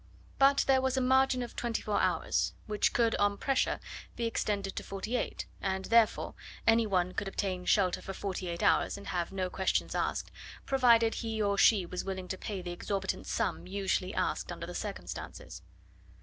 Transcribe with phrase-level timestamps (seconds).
[0.39, 3.79] But there was a margin of twenty four hours, which could on pressure
[4.15, 6.33] be extended to forty eight, and, therefore,
[6.65, 10.31] any one could obtain shelter for forty eight hours, and have no questions asked,
[10.65, 14.73] provided he or she was willing to pay the exorbitant sum usually asked under the
[14.73, 15.61] circumstances.